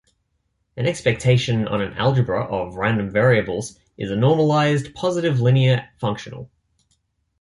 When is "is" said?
3.99-4.09